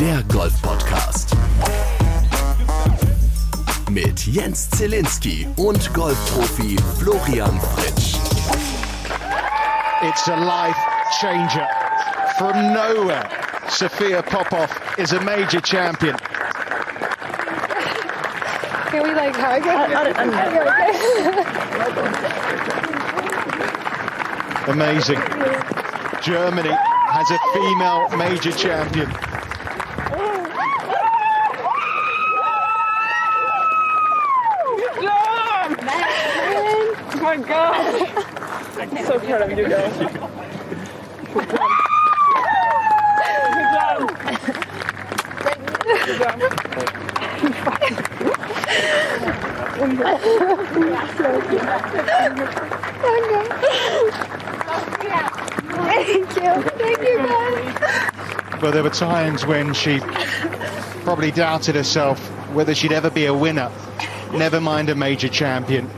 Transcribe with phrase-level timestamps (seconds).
[0.00, 1.36] der Golf-Podcast.
[3.90, 8.16] Mit Jens Zielinski und Golfprofi Florian Fritsch.
[10.00, 10.78] It's a life
[11.20, 11.68] changer.
[12.38, 13.28] From nowhere,
[13.68, 16.16] Sophia Popov is a major champion.
[18.90, 19.66] Can we like hug?
[24.66, 25.20] Amazing.
[26.22, 26.74] Germany
[27.12, 29.29] has a female major champion.
[39.50, 39.96] So proud of you guys.
[46.00, 46.40] Good job.
[46.40, 46.50] Good job.
[55.72, 56.52] Thank you.
[56.78, 58.60] Thank you guys.
[58.60, 60.00] But there were times when she
[61.04, 62.18] probably doubted herself
[62.52, 63.70] whether she'd ever be a winner,
[64.32, 65.88] never mind a major champion.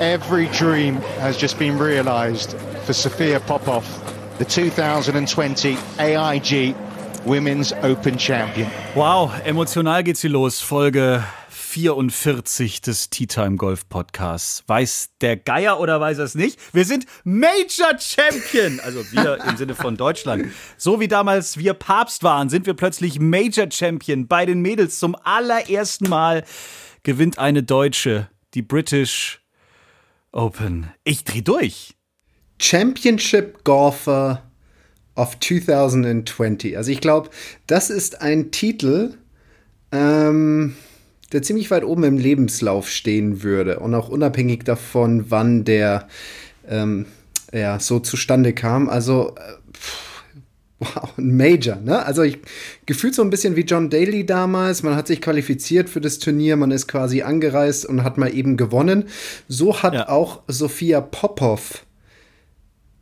[0.00, 2.54] Every dream has just been realized
[2.84, 3.84] for Sophia Popov,
[4.38, 6.76] the 2020 AIG
[7.26, 8.70] Women's Open Champion.
[8.94, 10.60] Wow, emotional geht's hier los.
[10.60, 14.62] Folge 44 des Tea Time Golf Podcasts.
[14.68, 16.60] Weiß der Geier oder weiß er es nicht?
[16.72, 18.78] Wir sind Major Champion.
[18.78, 20.52] Also wir im Sinne von Deutschland.
[20.76, 25.00] So wie damals wir Papst waren, sind wir plötzlich Major Champion bei den Mädels.
[25.00, 26.44] Zum allerersten Mal
[27.02, 29.40] gewinnt eine Deutsche die British
[30.32, 30.88] Open.
[31.04, 31.94] Ich dreh durch.
[32.60, 34.42] Championship Golfer
[35.14, 36.76] of 2020.
[36.76, 37.30] Also ich glaube,
[37.66, 39.14] das ist ein Titel,
[39.92, 40.76] ähm,
[41.32, 46.08] der ziemlich weit oben im Lebenslauf stehen würde und auch unabhängig davon, wann der
[46.68, 47.06] ähm,
[47.52, 48.88] ja, so zustande kam.
[48.88, 49.67] Also äh,
[50.80, 52.06] Wow, ein Major, ne?
[52.06, 52.38] Also ich
[52.86, 54.84] gefühlt so ein bisschen wie John Daly damals.
[54.84, 58.56] Man hat sich qualifiziert für das Turnier, man ist quasi angereist und hat mal eben
[58.56, 59.04] gewonnen.
[59.48, 60.08] So hat Ja.
[60.08, 61.84] auch Sophia Popov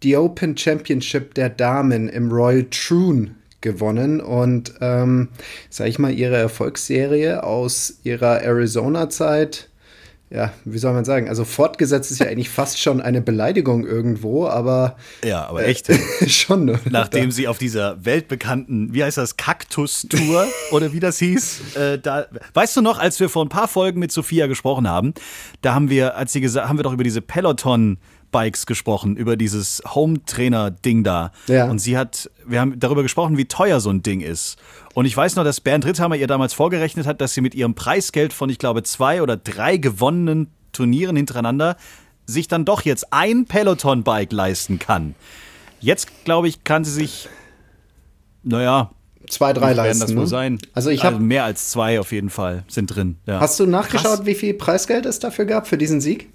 [0.02, 5.28] die Open Championship der Damen im Royal Troon gewonnen und ähm,
[5.70, 9.68] sag ich mal ihre Erfolgsserie aus ihrer Arizona-Zeit.
[10.28, 11.28] Ja, wie soll man sagen?
[11.28, 15.88] Also fortgesetzt ist ja eigentlich fast schon eine Beleidigung irgendwo, aber Ja, aber echt.
[16.26, 16.64] schon.
[16.64, 16.80] ne?
[16.90, 22.26] Nachdem sie auf dieser weltbekannten, wie heißt das, Kaktus-Tour oder wie das hieß, äh, da,
[22.54, 25.14] weißt du noch, als wir vor ein paar Folgen mit Sophia gesprochen haben,
[25.62, 27.98] da haben wir, als sie gesagt, haben wir doch über diese Peloton
[28.36, 31.32] Bikes gesprochen, über dieses Home-Trainer-Ding da.
[31.46, 31.70] Ja.
[31.70, 34.58] Und sie hat, wir haben darüber gesprochen, wie teuer so ein Ding ist.
[34.92, 37.74] Und ich weiß noch, dass Bernd Ritthammer ihr damals vorgerechnet hat, dass sie mit ihrem
[37.74, 41.78] Preisgeld von, ich glaube, zwei oder drei gewonnenen Turnieren hintereinander
[42.26, 45.14] sich dann doch jetzt ein Peloton-Bike leisten kann.
[45.80, 47.30] Jetzt, glaube ich, kann sie sich,
[48.42, 48.90] naja,
[49.30, 50.00] Zwei, drei werden leisten.
[50.02, 50.26] das wohl ne?
[50.26, 50.58] sein.
[50.74, 51.18] Also ich habe.
[51.20, 53.16] mehr als zwei auf jeden Fall sind drin.
[53.24, 53.40] Ja.
[53.40, 54.26] hast du nachgeschaut, Krass.
[54.26, 56.28] wie viel Preisgeld es dafür gab für diesen Sieg?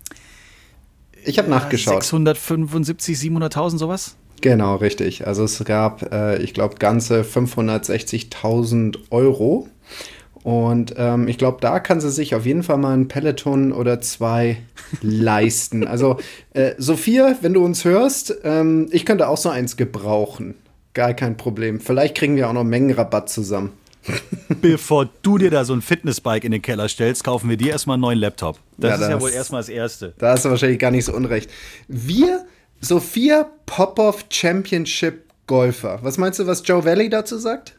[1.23, 2.03] Ich habe nachgeschaut.
[2.03, 4.15] 675, 700.000 sowas?
[4.41, 5.27] Genau, richtig.
[5.27, 9.67] Also es gab, äh, ich glaube, ganze 560.000 Euro.
[10.43, 14.01] Und ähm, ich glaube, da kann sie sich auf jeden Fall mal ein Peloton oder
[14.01, 14.57] zwei
[15.01, 15.85] leisten.
[15.85, 16.17] Also,
[16.53, 20.55] äh, Sophia, wenn du uns hörst, ähm, ich könnte auch so eins gebrauchen.
[20.93, 21.79] Gar kein Problem.
[21.79, 23.71] Vielleicht kriegen wir auch noch Mengenrabatt zusammen.
[24.61, 27.95] Bevor du dir da so ein Fitnessbike in den Keller stellst, kaufen wir dir erstmal
[27.95, 28.59] einen neuen Laptop.
[28.77, 30.13] Das Ja, ist ja das- wohl erstmal das Erste.
[30.17, 31.49] Da hast du wahrscheinlich gar nicht so unrecht.
[31.87, 32.45] Wir,
[32.79, 35.99] Sophia Popov Championship Golfer.
[36.01, 37.75] Was meinst du, was Joe Valley dazu sagt?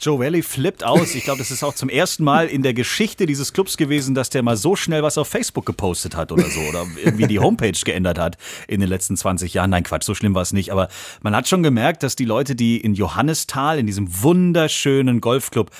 [0.00, 1.14] Joe Valley flippt aus.
[1.14, 4.30] Ich glaube, das ist auch zum ersten Mal in der Geschichte dieses Clubs gewesen, dass
[4.30, 6.60] der mal so schnell was auf Facebook gepostet hat oder so.
[6.60, 8.36] Oder irgendwie die Homepage geändert hat
[8.68, 9.70] in den letzten 20 Jahren.
[9.70, 10.70] Nein, Quatsch, so schlimm war es nicht.
[10.70, 10.88] Aber
[11.22, 15.70] man hat schon gemerkt, dass die Leute, die in Johannisthal, in diesem wunderschönen Golfclub,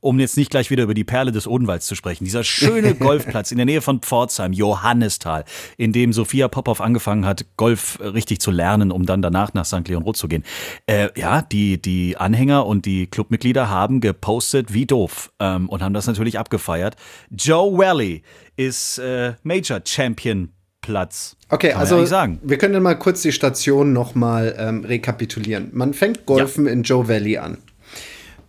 [0.00, 3.52] um jetzt nicht gleich wieder über die Perle des Odenwalds zu sprechen, dieser schöne Golfplatz
[3.52, 5.44] in der Nähe von Pforzheim, Johannisthal,
[5.76, 9.86] in dem Sophia Popov angefangen hat, Golf richtig zu lernen, um dann danach nach St.
[9.86, 10.44] Leon Roth zu gehen.
[10.86, 15.94] Äh, ja, die, die Anhänger und die Clubmitglieder haben gepostet wie doof ähm, und haben
[15.94, 16.96] das natürlich abgefeiert.
[17.30, 18.22] Joe Valley
[18.56, 20.50] ist äh, Major Champion
[20.80, 21.36] Platz.
[21.50, 25.68] Okay, also ja wir können mal kurz die Station nochmal ähm, rekapitulieren.
[25.72, 27.58] Man fängt Golfen in Joe Valley an.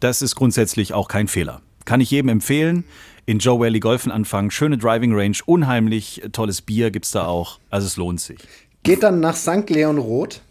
[0.02, 1.62] Das ist grundsätzlich auch kein Fehler.
[1.86, 2.84] Kann ich jedem empfehlen.
[3.28, 4.52] In Joe Valley Golfen anfangen.
[4.52, 7.60] Schöne Driving Range, unheimlich tolles Bier gibt's da auch.
[7.70, 8.40] Also es lohnt sich.
[8.84, 9.70] Geht dann nach St.
[9.70, 10.42] Leon Roth.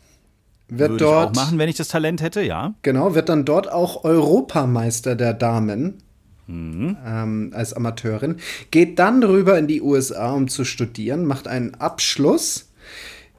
[0.68, 2.74] Wird Würde ich auch dort, machen, wenn ich das Talent hätte, ja.
[2.82, 5.98] genau, wird dann dort auch Europameister der Damen
[6.46, 6.96] Mhm.
[7.04, 8.36] ähm, als Amateurin.
[8.70, 12.70] Geht dann rüber in die USA, um zu studieren, macht einen Abschluss,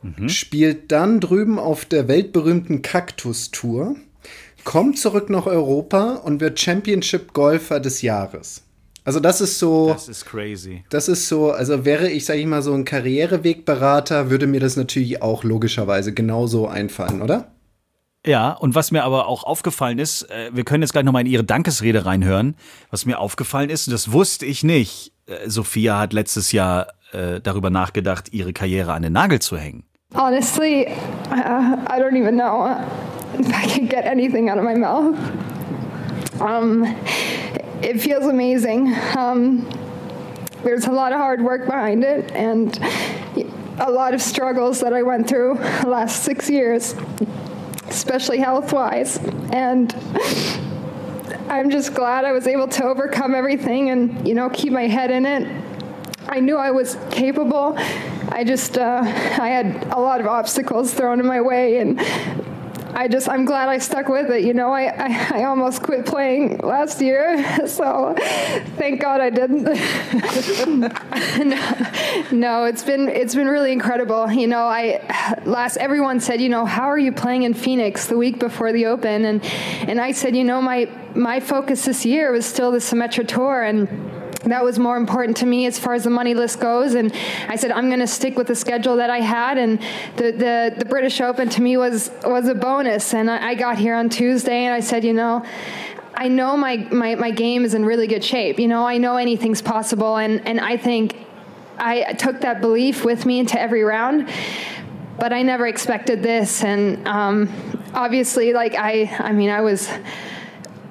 [0.01, 0.27] Mhm.
[0.29, 3.95] spielt dann drüben auf der weltberühmten Cactus Tour.
[4.63, 8.63] Kommt zurück nach Europa und wird Championship Golfer des Jahres.
[9.03, 9.89] Also das ist so.
[9.89, 10.83] Das ist crazy.
[10.89, 14.77] Das ist so, also wäre ich, sage ich mal, so ein Karrierewegberater, würde mir das
[14.77, 17.51] natürlich auch logischerweise genauso einfallen, oder?
[18.25, 21.31] Ja, und was mir aber auch aufgefallen ist, äh, wir können jetzt gleich nochmal in
[21.31, 22.55] Ihre Dankesrede reinhören.
[22.91, 27.69] Was mir aufgefallen ist, das wusste ich nicht, äh, Sophia hat letztes Jahr äh, darüber
[27.69, 29.83] nachgedacht, ihre Karriere an den Nagel zu hängen.
[30.13, 32.65] Honestly, uh, I don't even know
[33.33, 35.15] if I can get anything out of my mouth.
[36.41, 36.83] Um,
[37.81, 38.93] it feels amazing.
[39.15, 39.69] Um,
[40.63, 42.77] there's a lot of hard work behind it and
[43.79, 46.93] a lot of struggles that I went through the last six years,
[47.87, 49.17] especially health wise.
[49.53, 49.95] And
[51.47, 55.09] I'm just glad I was able to overcome everything and, you know, keep my head
[55.09, 55.63] in it.
[56.27, 57.77] I knew I was capable.
[58.31, 61.99] I just, uh, I had a lot of obstacles thrown in my way and
[62.93, 64.43] I just I'm glad I stuck with it.
[64.43, 68.15] You know, I, I, I almost quit playing last year, so
[68.77, 69.63] thank God I didn't.
[71.49, 74.31] no, no, it's been it's been really incredible.
[74.31, 75.01] You know, I
[75.45, 78.85] last everyone said, you know, how are you playing in Phoenix the week before the
[78.85, 79.43] Open, and
[79.87, 83.63] and I said, you know, my my focus this year was still the Symetra Tour
[83.63, 83.87] and
[84.45, 86.95] that was more important to me as far as the money list goes.
[86.95, 87.13] And
[87.47, 89.57] I said, I'm going to stick with the schedule that I had.
[89.57, 89.79] And
[90.15, 93.13] the, the, the, British Open to me was, was a bonus.
[93.13, 95.45] And I, I got here on Tuesday and I said, you know,
[96.15, 98.59] I know my, my, my game is in really good shape.
[98.59, 100.17] You know, I know anything's possible.
[100.17, 101.15] And, and I think
[101.77, 104.29] I took that belief with me into every round.
[105.19, 106.63] But I never expected this.
[106.63, 107.49] And um,
[107.93, 109.87] obviously, like, I, I mean, I was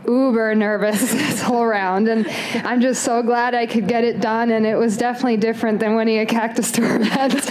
[0.07, 2.27] uber nervous this whole round and
[2.65, 5.97] I'm just so glad I could get it done and it was definitely different than
[5.97, 7.51] winning a Cactus Tour event.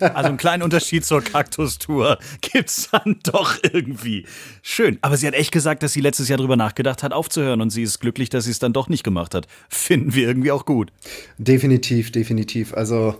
[0.16, 4.26] Also einen kleinen Unterschied zur Cactus Tour gibt's dann doch irgendwie.
[4.62, 7.70] Schön, aber sie hat echt gesagt, dass sie letztes Jahr drüber nachgedacht hat aufzuhören und
[7.70, 9.46] sie ist glücklich, dass sie es dann doch nicht gemacht hat.
[9.68, 10.92] Finden wir irgendwie auch gut.
[11.38, 12.74] Definitiv, definitiv.
[12.74, 13.16] Also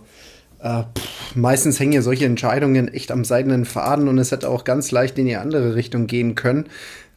[0.59, 4.63] äh, pff, meistens hängen ja solche Entscheidungen echt am seidenen Faden und es hätte auch
[4.63, 6.67] ganz leicht in die andere Richtung gehen können.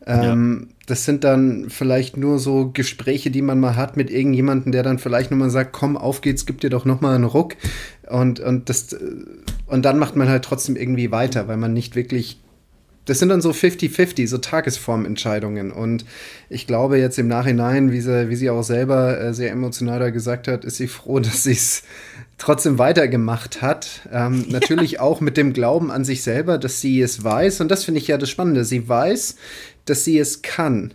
[0.07, 0.77] Ähm, ja.
[0.87, 4.99] Das sind dann vielleicht nur so Gespräche, die man mal hat mit irgendjemandem, der dann
[4.99, 7.55] vielleicht nochmal sagt, komm, auf geht's, gib dir doch nochmal einen Ruck.
[8.09, 8.97] Und, und, das,
[9.67, 12.41] und dann macht man halt trotzdem irgendwie weiter, weil man nicht wirklich
[13.11, 15.73] das sind dann so 50-50, so Tagesformentscheidungen.
[15.73, 16.05] Und
[16.49, 20.11] ich glaube jetzt im Nachhinein, wie sie, wie sie auch selber äh, sehr emotional da
[20.11, 21.83] gesagt hat, ist sie froh, dass sie es
[22.39, 24.03] trotzdem weitergemacht hat.
[24.13, 27.61] Ähm, natürlich auch mit dem Glauben an sich selber, dass sie es weiß.
[27.63, 28.65] Und das finde ich ja das Spannende.
[28.65, 29.35] Sie weiß,
[29.91, 30.95] dass sie es kann.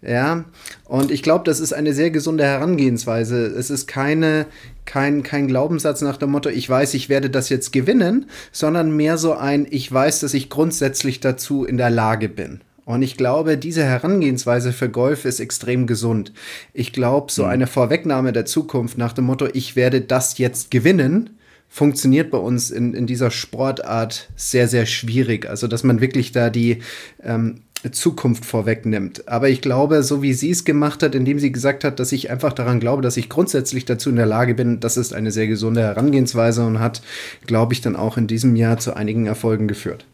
[0.00, 0.44] Ja,
[0.84, 3.46] und ich glaube, das ist eine sehr gesunde Herangehensweise.
[3.46, 4.46] Es ist keine,
[4.84, 9.18] kein, kein Glaubenssatz nach dem Motto, ich weiß, ich werde das jetzt gewinnen, sondern mehr
[9.18, 12.60] so ein, ich weiß, dass ich grundsätzlich dazu in der Lage bin.
[12.84, 16.32] Und ich glaube, diese Herangehensweise für Golf ist extrem gesund.
[16.72, 17.50] Ich glaube, so mhm.
[17.50, 21.38] eine Vorwegnahme der Zukunft nach dem Motto, ich werde das jetzt gewinnen,
[21.68, 25.50] funktioniert bei uns in, in dieser Sportart sehr, sehr schwierig.
[25.50, 26.78] Also, dass man wirklich da die
[27.22, 29.28] ähm, Zukunft vorwegnimmt.
[29.28, 32.30] Aber ich glaube, so wie sie es gemacht hat, indem sie gesagt hat, dass ich
[32.30, 35.46] einfach daran glaube, dass ich grundsätzlich dazu in der Lage bin, das ist eine sehr
[35.46, 37.02] gesunde Herangehensweise und hat,
[37.46, 40.06] glaube ich, dann auch in diesem Jahr zu einigen Erfolgen geführt.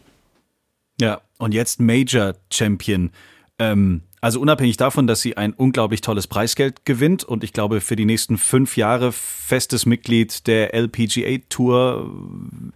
[1.01, 3.11] Ja, und jetzt Major Champion.
[3.59, 7.95] Ähm, also unabhängig davon, dass sie ein unglaublich tolles Preisgeld gewinnt und ich glaube für
[7.95, 12.11] die nächsten fünf Jahre festes Mitglied der LPGA Tour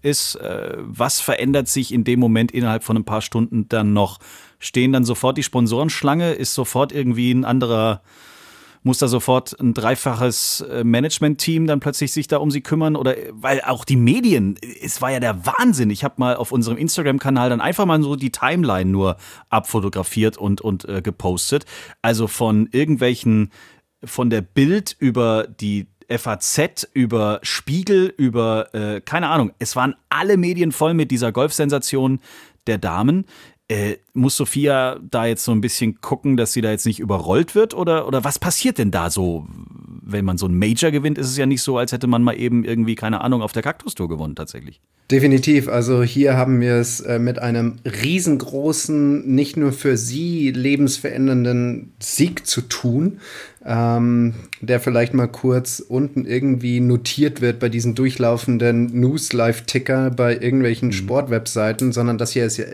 [0.03, 4.19] ist, äh, was verändert sich in dem Moment innerhalb von ein paar Stunden dann noch?
[4.59, 6.33] Stehen dann sofort die Sponsorenschlange?
[6.33, 8.03] Ist sofort irgendwie ein anderer
[8.83, 13.15] muss da sofort ein dreifaches äh, Management-Team dann plötzlich sich da um sie kümmern oder
[13.33, 15.91] weil auch die Medien, es war ja der Wahnsinn.
[15.91, 19.17] Ich habe mal auf unserem Instagram-Kanal dann einfach mal so die Timeline nur
[19.51, 21.65] abfotografiert und und äh, gepostet.
[22.03, 23.51] Also von irgendwelchen
[24.05, 29.53] von der Bild über die FAZ, über Spiegel, über äh, keine Ahnung.
[29.59, 32.21] Es waren alle Medien voll mit dieser Golfsensation
[32.67, 33.27] der Damen.
[33.69, 37.55] Äh, muss Sophia da jetzt so ein bisschen gucken, dass sie da jetzt nicht überrollt
[37.55, 37.75] wird?
[37.75, 39.47] Oder, oder was passiert denn da so,
[40.03, 41.19] wenn man so ein Major gewinnt?
[41.19, 43.63] Ist es ja nicht so, als hätte man mal eben irgendwie, keine Ahnung, auf der
[43.63, 44.81] Kaktus-Tour gewonnen tatsächlich.
[45.11, 45.69] Definitiv.
[45.69, 52.47] Also hier haben wir es äh, mit einem riesengroßen, nicht nur für sie lebensverändernden Sieg
[52.47, 53.19] zu tun,
[53.65, 60.89] ähm, der vielleicht mal kurz unten irgendwie notiert wird bei diesen durchlaufenden News-Live-Ticker bei irgendwelchen
[60.89, 60.93] mhm.
[60.93, 62.67] Sportwebseiten, sondern das hier ist ja,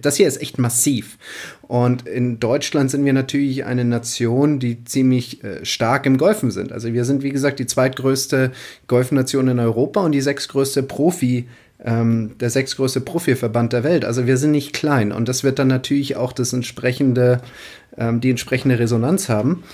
[0.00, 1.18] das hier ist echt massiv.
[1.62, 6.72] Und in Deutschland sind wir natürlich eine Nation, die ziemlich äh, stark im Golfen sind.
[6.72, 8.52] Also wir sind, wie gesagt, die zweitgrößte
[8.86, 11.44] Golfnation in Europa und die sechstgrößte Profi-
[11.84, 14.04] ähm, der sechstgrößte Profiverband der Welt.
[14.04, 17.40] Also wir sind nicht klein und das wird dann natürlich auch das entsprechende,
[17.98, 19.64] ähm, die entsprechende Resonanz haben.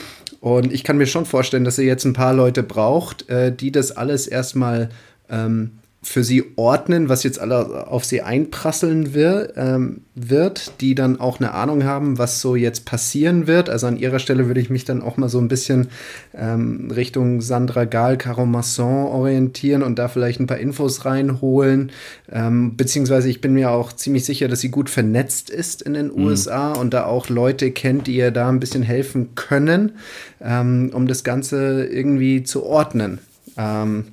[0.40, 3.71] Und ich kann mir schon vorstellen, dass ihr jetzt ein paar Leute braucht, äh, die
[3.71, 4.88] das alles erstmal
[5.29, 11.21] ähm, für sie ordnen, was jetzt alle auf sie einprasseln wir, ähm, wird, die dann
[11.21, 13.69] auch eine Ahnung haben, was so jetzt passieren wird.
[13.69, 15.88] Also an ihrer Stelle würde ich mich dann auch mal so ein bisschen
[16.35, 21.92] ähm, Richtung Sandra Gahl, Caro Masson orientieren und da vielleicht ein paar Infos reinholen.
[22.33, 26.07] Ähm, beziehungsweise ich bin mir auch ziemlich sicher, dass sie gut vernetzt ist in den
[26.07, 26.25] mhm.
[26.25, 29.92] USA und da auch Leute kennt, die ihr da ein bisschen helfen können,
[30.40, 33.19] ähm, um das Ganze irgendwie zu ordnen.
[33.59, 34.07] Ähm,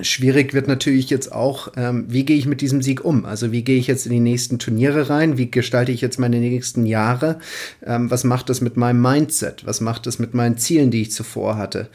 [0.00, 3.24] Schwierig wird natürlich jetzt auch, ähm, wie gehe ich mit diesem Sieg um?
[3.24, 5.38] Also wie gehe ich jetzt in die nächsten Turniere rein?
[5.38, 7.40] Wie gestalte ich jetzt meine nächsten Jahre?
[7.84, 9.66] Ähm, was macht das mit meinem Mindset?
[9.66, 11.88] Was macht das mit meinen Zielen, die ich zuvor hatte?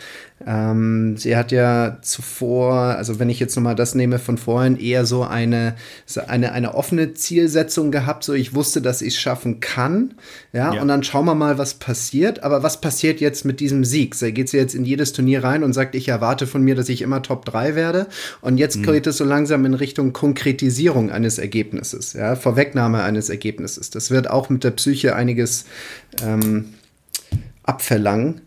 [0.46, 5.06] Ähm, sie hat ja zuvor, also wenn ich jetzt nochmal das nehme von vorhin, eher
[5.06, 9.60] so eine, so eine, eine offene Zielsetzung gehabt, so ich wusste, dass ich es schaffen
[9.60, 10.16] kann.
[10.52, 10.74] Ja?
[10.74, 12.44] ja, und dann schauen wir mal, was passiert.
[12.44, 14.16] Aber was passiert jetzt mit diesem Sieg?
[14.16, 16.90] So, geht sie jetzt in jedes Turnier rein und sagt, ich erwarte von mir, dass
[16.90, 18.08] ich immer Top 3 werde.
[18.42, 18.84] Und jetzt mhm.
[18.84, 23.90] geht es so langsam in Richtung Konkretisierung eines Ergebnisses, ja, Vorwegnahme eines Ergebnisses.
[23.90, 25.66] Das wird auch mit der Psyche einiges
[26.24, 26.74] ähm,
[27.64, 28.42] abverlangen.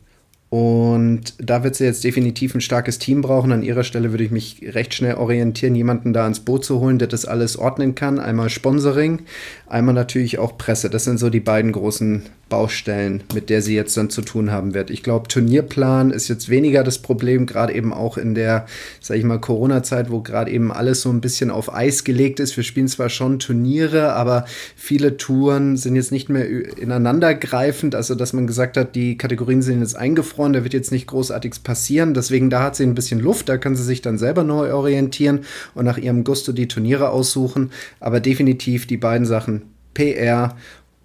[0.48, 3.50] Und da wird sie jetzt definitiv ein starkes Team brauchen.
[3.50, 6.98] An ihrer Stelle würde ich mich recht schnell orientieren, jemanden da ins Boot zu holen,
[6.98, 8.20] der das alles ordnen kann.
[8.20, 9.22] Einmal Sponsoring,
[9.66, 10.88] einmal natürlich auch Presse.
[10.88, 14.72] Das sind so die beiden großen Baustellen, mit der sie jetzt dann zu tun haben
[14.72, 14.90] wird.
[14.90, 18.66] Ich glaube, Turnierplan ist jetzt weniger das Problem, gerade eben auch in der,
[19.00, 22.56] sag ich mal, Corona-Zeit, wo gerade eben alles so ein bisschen auf Eis gelegt ist.
[22.56, 24.44] Wir spielen zwar schon Turniere, aber
[24.76, 26.46] viele Touren sind jetzt nicht mehr
[26.78, 27.96] ineinandergreifend.
[27.96, 31.58] Also, dass man gesagt hat, die Kategorien sind jetzt eingefroren, da wird jetzt nicht großartiges
[31.58, 32.14] passieren.
[32.14, 35.40] Deswegen, da hat sie ein bisschen Luft, da kann sie sich dann selber neu orientieren
[35.74, 37.72] und nach ihrem Gusto die Turniere aussuchen.
[37.98, 39.62] Aber definitiv die beiden Sachen
[39.96, 40.54] PR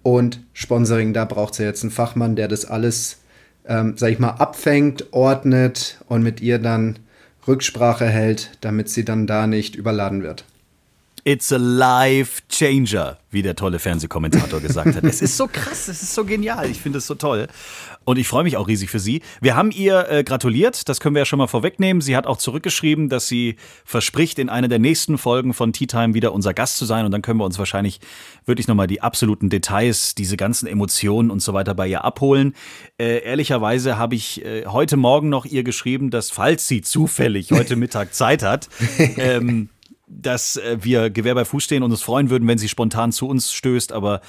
[0.02, 3.18] und Sponsoring, da braucht sie jetzt einen Fachmann, der das alles,
[3.66, 6.98] ähm, sag ich mal, abfängt, ordnet und mit ihr dann
[7.46, 10.44] Rücksprache hält, damit sie dann da nicht überladen wird.
[11.24, 15.04] It's a life changer, wie der tolle Fernsehkommentator gesagt hat.
[15.04, 16.68] Es ist so krass, es ist so genial.
[16.68, 17.46] Ich finde es so toll.
[18.04, 19.22] Und ich freue mich auch riesig für sie.
[19.40, 22.00] Wir haben ihr äh, gratuliert, das können wir ja schon mal vorwegnehmen.
[22.00, 26.14] Sie hat auch zurückgeschrieben, dass sie verspricht, in einer der nächsten Folgen von Tea Time
[26.14, 27.04] wieder unser Gast zu sein.
[27.04, 28.00] Und dann können wir uns wahrscheinlich
[28.44, 32.54] wirklich nochmal die absoluten Details, diese ganzen Emotionen und so weiter bei ihr abholen.
[32.98, 37.76] Äh, ehrlicherweise habe ich äh, heute Morgen noch ihr geschrieben, dass falls sie zufällig heute
[37.82, 38.68] Mittag Zeit hat,
[39.16, 39.68] ähm,
[40.20, 43.28] dass äh, wir Gewehr bei Fuß stehen und uns freuen würden, wenn sie spontan zu
[43.28, 43.92] uns stößt.
[43.92, 44.20] Aber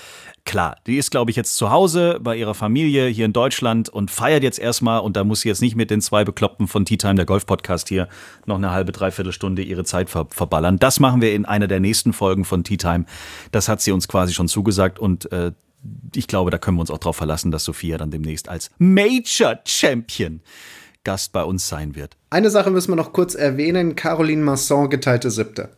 [0.46, 4.12] klar, die ist, glaube ich, jetzt zu Hause bei ihrer Familie hier in Deutschland und
[4.12, 5.02] feiert jetzt erstmal.
[5.02, 7.90] Und da muss sie jetzt nicht mit den zwei Bekloppten von Tea Time, der Golf-Podcast
[7.90, 8.08] hier,
[8.46, 10.80] noch eine halbe, dreiviertel Stunde ihre Zeit ver verballern.
[10.80, 13.06] Das machen wir in einer der nächsten Folgen von Tea Time.
[13.52, 15.52] Das hat sie uns quasi schon zugesagt und äh,
[16.16, 19.60] ich glaube, da können wir uns auch darauf verlassen, dass Sophia dann demnächst als Major
[19.66, 20.40] Champion
[21.04, 22.18] Gast bei uns sein wird.
[22.30, 25.70] Eine Sache müssen wir noch kurz erwähnen: Caroline Masson, geteilte Siebte.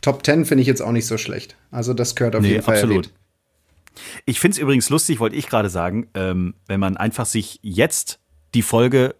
[0.00, 1.56] Top 10 finde ich jetzt auch nicht so schlecht.
[1.70, 3.06] Also, das gehört auf nee, jeden Fall absolut.
[3.06, 3.14] Erwähnt.
[4.26, 8.20] Ich finde es übrigens lustig, wollte ich gerade sagen, ähm, wenn man einfach sich jetzt
[8.54, 9.16] die Folge,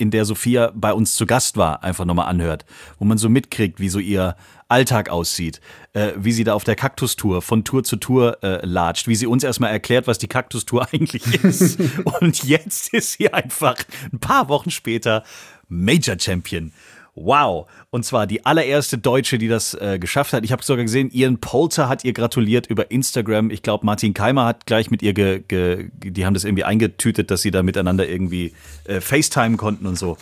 [0.00, 2.64] in der Sophia bei uns zu Gast war, einfach nochmal anhört,
[2.98, 4.34] wo man so mitkriegt, wie so ihr
[4.70, 5.60] Alltag aussieht,
[5.92, 9.26] äh, wie sie da auf der Kaktustour von Tour zu Tour äh, latscht, wie sie
[9.26, 11.78] uns erstmal erklärt, was die Kaktustour eigentlich ist.
[12.20, 13.76] Und jetzt ist sie einfach
[14.12, 15.24] ein paar Wochen später
[15.68, 16.72] Major Champion.
[17.14, 17.68] Wow.
[17.90, 20.44] Und zwar die allererste Deutsche, die das äh, geschafft hat.
[20.44, 23.50] Ich habe sogar gesehen, Ian Polter hat ihr gratuliert über Instagram.
[23.50, 27.30] Ich glaube, Martin Keimer hat gleich mit ihr, ge, ge, die haben das irgendwie eingetütet,
[27.30, 30.16] dass sie da miteinander irgendwie äh, FaceTime konnten und so.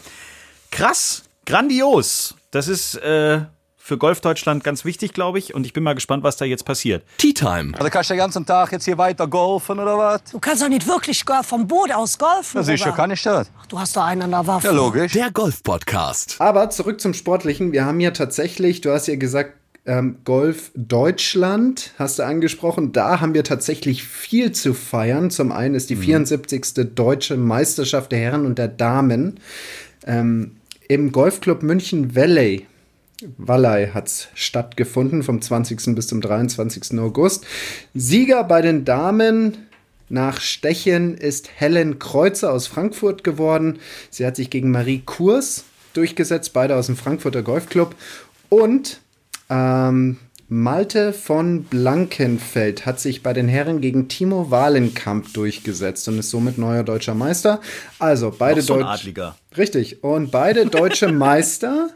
[0.71, 2.35] Krass, grandios.
[2.51, 3.43] Das ist äh,
[3.89, 5.55] für Golf Deutschland ganz wichtig, glaube ich.
[5.55, 7.05] Und ich bin mal gespannt, was da jetzt passiert.
[7.17, 7.73] Tea Time.
[7.79, 10.25] Also kannst du den ganzen Tag jetzt hier weiter golfen oder was?
[10.31, 12.59] Du kannst doch nicht wirklich vom Boot aus golfen.
[12.59, 13.51] Ja, sicher kann ich das.
[13.59, 14.67] Ach, du hast doch einen an der Waffe.
[14.67, 15.13] Ja, logisch.
[15.13, 16.37] Der Golf Podcast.
[16.39, 17.73] Aber zurück zum Sportlichen.
[17.73, 19.55] Wir haben ja tatsächlich, du hast ja gesagt,
[19.87, 22.93] ähm, Golf Deutschland hast du angesprochen.
[22.93, 25.31] Da haben wir tatsächlich viel zu feiern.
[25.31, 26.03] Zum einen ist die mhm.
[26.03, 26.93] 74.
[26.95, 29.41] Deutsche Meisterschaft der Herren und der Damen
[30.07, 30.57] ähm,
[30.89, 32.67] im Golfclub München Valley
[33.37, 35.95] Wallei hat es stattgefunden, vom 20.
[35.95, 36.99] bis zum 23.
[37.01, 37.45] August.
[37.95, 39.69] Sieger bei den Damen
[40.09, 43.79] nach Stechen ist Helen Kreuzer aus Frankfurt geworden.
[44.11, 47.95] Sie hat sich gegen Marie Kurs durchgesetzt, beide aus dem Frankfurter Golfclub.
[48.49, 49.01] Und
[49.51, 56.31] ähm, Malte von Blankenfeld hat sich bei den Herren gegen Timo Wahlenkamp durchgesetzt und ist
[56.31, 57.61] somit neuer deutscher Meister.
[57.99, 59.35] Also beide so Deutsche.
[59.59, 60.03] Richtig.
[60.03, 61.91] Und beide deutsche Meister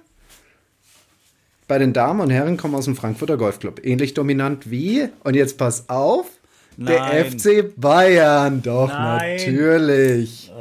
[1.69, 3.85] bei den Damen und Herren kommen aus dem Frankfurter Golfclub.
[3.85, 6.26] Ähnlich dominant wie, und jetzt pass auf,
[6.76, 7.38] der Nein.
[7.38, 8.62] FC Bayern.
[8.62, 9.37] Doch, Nein.
[9.37, 10.50] natürlich.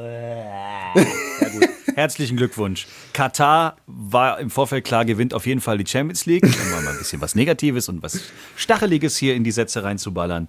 [1.95, 2.87] Herzlichen Glückwunsch.
[3.13, 6.43] Katar war im Vorfeld klar, gewinnt auf jeden Fall die Champions League.
[6.43, 8.19] Um mal ein bisschen was Negatives und was
[8.55, 10.47] Stacheliges hier in die Sätze reinzuballern.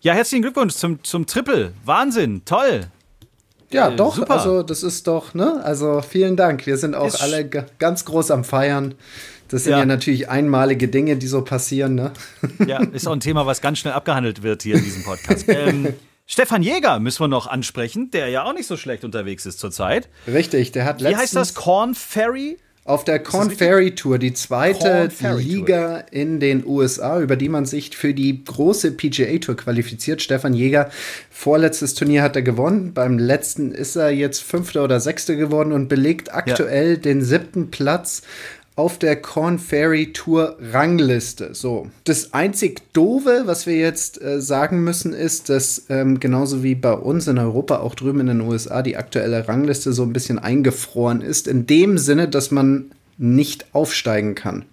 [0.00, 1.72] Ja, herzlichen Glückwunsch zum, zum Triple.
[1.84, 2.86] Wahnsinn, toll.
[3.70, 4.30] Ja, Äh, doch, super.
[4.32, 5.60] also das ist doch, ne?
[5.62, 6.66] Also vielen Dank.
[6.66, 8.94] Wir sind auch Ist- alle ganz groß am Feiern.
[9.50, 9.80] Das sind ja.
[9.80, 9.84] Ja.
[9.86, 12.12] natürlich einmalige Dinge, die so passieren, ne?
[12.66, 15.46] Ja, ist auch ein Thema, was ganz schnell abgehandelt wird hier in diesem Podcast.
[15.50, 15.94] Ähm,
[16.26, 20.08] Stefan Jäger müssen wir noch ansprechen, der ja auch nicht so schlecht unterwegs ist zurzeit.
[20.28, 21.54] Richtig, der hat Wie letztens heißt das?
[21.54, 22.56] Corn Ferry?
[22.84, 23.50] auf der Corn?
[23.50, 25.38] Ferry Tour, die zweite Tour.
[25.38, 30.22] Liga in den USA, über die man sich für die große PGA Tour qualifiziert.
[30.22, 30.90] Stefan Jäger,
[31.30, 32.92] vorletztes Turnier hat er gewonnen.
[32.92, 38.22] Beim letzten ist er jetzt Fünfter oder Sechster geworden und belegt aktuell den siebten Platz
[38.80, 41.54] auf der Corn Ferry Tour Rangliste.
[41.54, 41.90] So.
[42.04, 46.94] Das einzig Doofe, was wir jetzt äh, sagen müssen, ist, dass ähm, genauso wie bei
[46.94, 51.20] uns in Europa, auch drüben in den USA, die aktuelle Rangliste so ein bisschen eingefroren
[51.20, 51.46] ist.
[51.46, 54.64] In dem Sinne, dass man nicht aufsteigen kann.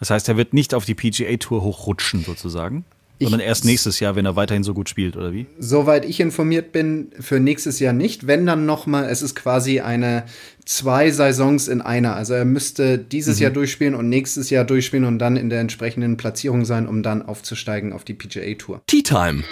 [0.00, 2.86] Das heißt, er wird nicht auf die PGA Tour hochrutschen sozusagen,
[3.24, 5.46] Ich- sondern erst nächstes Jahr, wenn er weiterhin so gut spielt, oder wie?
[5.58, 8.26] Soweit ich informiert bin, für nächstes Jahr nicht.
[8.26, 10.24] Wenn dann noch mal, es ist quasi eine
[10.64, 12.16] zwei Saisons in einer.
[12.16, 16.16] Also er müsste dieses Jahr durchspielen und nächstes Jahr durchspielen und dann in der entsprechenden
[16.16, 18.80] Platzierung sein, um dann aufzusteigen auf die PGA Tour.
[18.86, 19.42] Tea Time.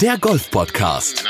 [0.00, 1.24] Der Golf-Podcast.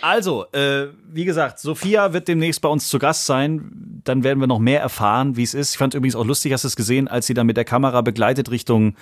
[0.00, 4.00] Also, äh, wie gesagt, Sophia wird demnächst bei uns zu Gast sein.
[4.04, 5.72] Dann werden wir noch mehr erfahren, wie es ist.
[5.72, 8.02] Ich fand übrigens auch lustig, hast du es gesehen, als sie dann mit der Kamera
[8.02, 8.94] begleitet Richtung,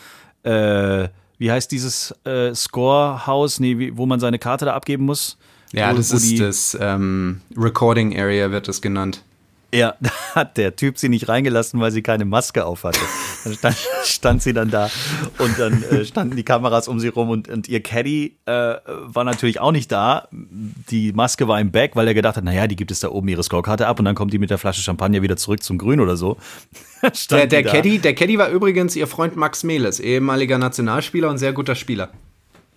[0.44, 5.36] äh, wie heißt dieses äh, Scorehouse, nee, wie, wo man seine Karte da abgeben muss?
[5.72, 9.22] Ja, Wo- das wo ist das ähm, Recording Area, wird das genannt.
[9.74, 13.00] Ja, da hat der Typ sie nicht reingelassen, weil sie keine Maske auf hatte.
[13.44, 14.90] Dann stand, stand sie dann da
[15.38, 18.52] und dann äh, standen die Kameras um sie rum und, und ihr Caddy äh,
[18.86, 20.28] war natürlich auch nicht da.
[20.30, 23.28] Die Maske war im Back, weil er gedacht hat, naja, die gibt es da oben
[23.28, 26.00] ihre Scorekarte ab und dann kommt die mit der Flasche Champagner wieder zurück zum Grün
[26.00, 26.36] oder so.
[27.12, 27.64] Stand Der, der.
[27.64, 32.10] Caddy, der Caddy war übrigens ihr Freund Max Meles, ehemaliger Nationalspieler und sehr guter Spieler.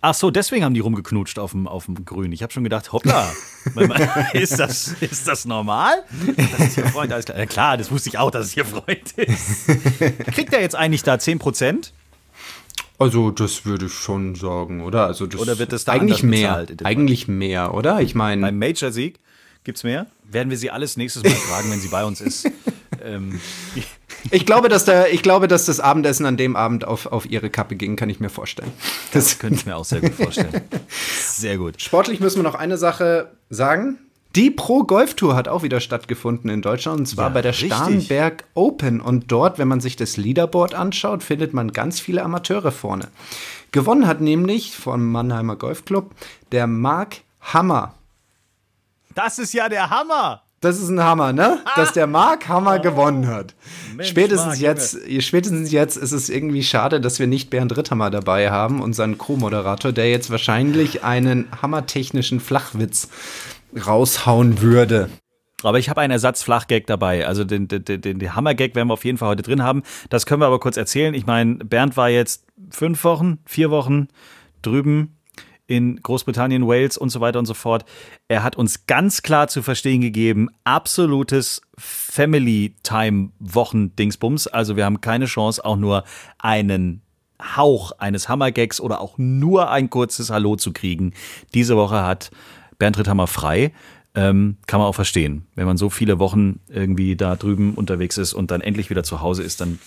[0.10, 2.32] Ach so, deswegen haben die rumgeknutscht auf dem, auf dem Grün.
[2.32, 3.30] Ich habe schon gedacht, hoppla,
[4.34, 6.02] ist das, ist das normal?
[6.38, 7.38] Das ist ihr Freund, alles klar.
[7.38, 9.68] Ja, klar, das wusste ich auch, dass es ihr Freund ist.
[10.34, 11.92] Kriegt er jetzt eigentlich da 10 Prozent?
[12.98, 15.08] Also, das würde ich schon sagen, oder?
[15.08, 16.66] Also das Oder wird das da eigentlich mehr?
[16.66, 16.88] dem Fall?
[16.88, 18.00] Eigentlich mehr, oder?
[18.00, 19.20] Ich meine, Beim Major-Sieg
[19.66, 20.08] gibt's mehr?
[20.24, 22.50] Werden wir sie alles nächstes Mal fragen, wenn sie bei uns ist.
[23.08, 23.40] Ähm,
[24.32, 27.50] ich glaube, dass der, ich glaube, dass das Abendessen an dem Abend auf, auf ihre
[27.50, 28.72] Kappe ging, kann ich mir vorstellen.
[29.14, 30.62] das könnte ich mir auch sehr gut vorstellen.
[31.00, 31.82] Sehr gut.
[31.82, 33.98] Sportlich müssen wir noch eine Sache sagen.
[34.36, 37.54] Die Pro Golf Tour hat auch wieder stattgefunden in Deutschland und zwar Ja, bei der
[37.54, 37.74] richtig.
[37.74, 39.02] Starnberg Open.
[39.02, 43.08] Und dort, wenn man sich das Leaderboard anschaut, findet man ganz viele Amateure vorne.
[43.72, 46.12] Gewonnen hat nämlich vom Mannheimer Golfclub
[46.52, 47.96] der Mark Hammer.
[49.16, 50.44] Das ist ja der Hammer!
[50.60, 51.60] Das ist ein Hammer, ne?
[51.76, 53.54] Dass der Mark Hammer gewonnen hat.
[53.96, 58.10] Mensch, spätestens Mark, jetzt, spätestens jetzt ist es irgendwie schade, dass wir nicht Bernd Ritthammer
[58.10, 63.10] dabei haben, unseren Co-Moderator, der jetzt wahrscheinlich einen hammertechnischen Flachwitz
[63.86, 65.10] raushauen würde.
[65.64, 67.28] Aber ich habe einen Ersatz-Flachgag dabei.
[67.28, 69.84] Also den, den, den, den Hammer-Gag werden wir auf jeden Fall heute drin haben.
[70.10, 71.14] Das können wir aber kurz erzählen.
[71.14, 74.08] Ich meine, Bernd war jetzt fünf Wochen, vier Wochen
[74.62, 75.17] drüben
[75.68, 77.84] in Großbritannien, Wales und so weiter und so fort.
[78.28, 84.48] Er hat uns ganz klar zu verstehen gegeben, absolutes Family-Time-Wochen-Dingsbums.
[84.48, 86.04] Also wir haben keine Chance, auch nur
[86.40, 87.04] einen
[87.40, 91.14] Hauch eines Hammergags oder auch nur ein kurzes Hallo zu kriegen.
[91.54, 92.32] Diese Woche hat
[92.80, 93.74] Bernd Ritthammer frei.
[94.16, 95.46] Ähm, kann man auch verstehen.
[95.54, 99.22] Wenn man so viele Wochen irgendwie da drüben unterwegs ist und dann endlich wieder zu
[99.22, 99.78] Hause ist, dann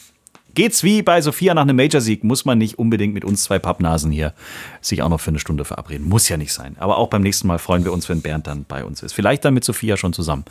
[0.55, 2.25] geht's wie bei Sophia nach einem Major-Sieg.
[2.25, 4.35] Muss man nicht unbedingt mit uns zwei Pappnasen hier
[4.81, 6.09] sich auch noch für eine Stunde verabreden.
[6.09, 6.77] Muss ja nicht sein.
[6.79, 9.13] Aber auch beim nächsten Mal freuen wir uns, wenn Bernd dann bei uns ist.
[9.13, 10.45] Vielleicht dann mit Sophia schon zusammen.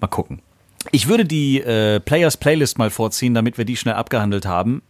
[0.00, 0.40] Mal gucken.
[0.92, 4.82] Ich würde die äh, Players Playlist mal vorziehen, damit wir die schnell abgehandelt haben,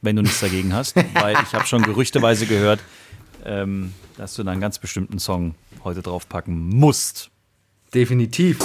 [0.00, 0.96] wenn du nichts dagegen hast.
[1.14, 2.80] weil ich habe schon gerüchteweise gehört,
[3.44, 5.54] ähm, dass du da einen ganz bestimmten Song
[5.84, 7.30] heute draufpacken musst.
[7.92, 8.58] Definitiv.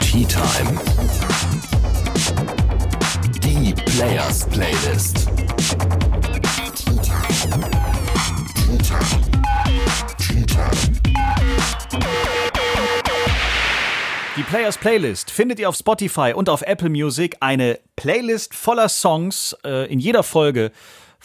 [0.00, 0.78] Tea Time.
[4.28, 5.28] Die Players Playlist.
[14.36, 17.38] Die Players Playlist findet ihr auf Spotify und auf Apple Music.
[17.40, 19.56] Eine Playlist voller Songs.
[19.64, 20.72] Äh, in jeder Folge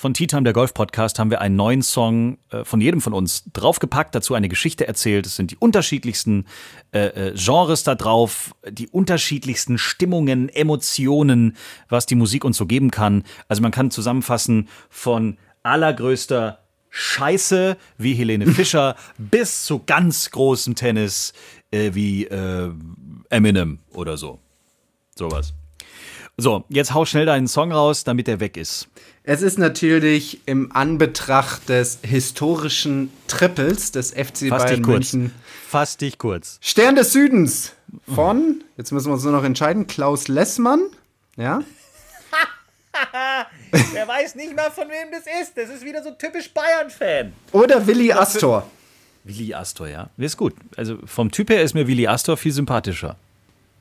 [0.04, 3.46] von Tea Time, der Golf-Podcast, haben wir einen neuen Song äh, von jedem von uns
[3.54, 5.26] draufgepackt, dazu eine Geschichte erzählt.
[5.26, 6.46] Es sind die unterschiedlichsten
[6.92, 11.56] äh, äh, Genres da drauf, die unterschiedlichsten Stimmungen, Emotionen,
[11.88, 13.24] was die Musik uns so geben kann.
[13.48, 21.32] Also man kann zusammenfassen von allergrößter Scheiße wie Helene Fischer bis zu ganz großem Tennis
[21.72, 22.72] äh, wie äh,
[23.30, 24.40] Eminem oder so.
[25.16, 25.54] Sowas.
[26.36, 28.90] So, jetzt hau schnell deinen Song raus, damit der weg ist.
[29.26, 35.14] Es ist natürlich im Anbetracht des historischen Triples des FC Fass Bayern dich kurz.
[35.14, 35.34] München.
[35.70, 36.58] Fass dich kurz.
[36.60, 37.72] Stern des Südens
[38.14, 40.82] von, jetzt müssen wir uns nur noch entscheiden, Klaus Lessmann.
[41.38, 41.64] Ja.
[43.72, 45.58] Wer weiß nicht mal, von wem das ist.
[45.58, 47.32] Das ist wieder so typisch Bayern-Fan.
[47.54, 48.70] Oder Willi Astor.
[49.24, 50.10] Willi Astor, ja.
[50.18, 50.54] Ist gut.
[50.76, 53.16] Also vom Typ her ist mir Willi Astor viel sympathischer.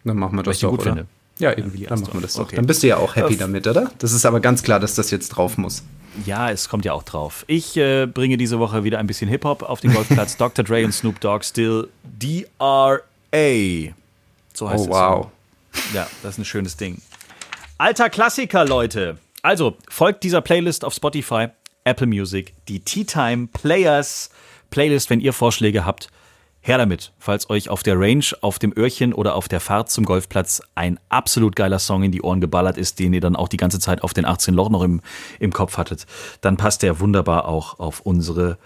[0.04, 0.90] Dann machen wir das doch, gut oder?
[0.90, 1.06] finde.
[1.42, 1.72] Ja, eben.
[1.72, 2.08] Willi dann Astor.
[2.08, 2.44] machen wir das doch.
[2.44, 2.56] Okay.
[2.56, 3.90] Dann bist du ja auch happy damit, oder?
[3.98, 5.82] Das ist aber ganz klar, dass das jetzt drauf muss.
[6.26, 7.44] Ja, es kommt ja auch drauf.
[7.46, 10.36] Ich äh, bringe diese Woche wieder ein bisschen Hip-Hop auf den Golfplatz.
[10.38, 10.64] Dr.
[10.64, 13.92] Dre und Snoop Dogg Still D.R.A.
[14.54, 14.88] So heißt Oh, es.
[14.90, 15.26] wow.
[15.94, 17.00] Ja, das ist ein schönes Ding.
[17.78, 19.18] Alter Klassiker, Leute.
[19.42, 21.48] Also, folgt dieser Playlist auf Spotify,
[21.84, 24.30] Apple Music, die Tea Time Players
[24.70, 26.08] Playlist, wenn ihr Vorschläge habt.
[26.64, 30.04] Her damit, falls euch auf der Range, auf dem Öhrchen oder auf der Fahrt zum
[30.04, 33.56] Golfplatz ein absolut geiler Song in die Ohren geballert ist, den ihr dann auch die
[33.56, 35.00] ganze Zeit auf den 18 Loch noch im,
[35.40, 36.06] im Kopf hattet,
[36.40, 38.58] dann passt der wunderbar auch auf unsere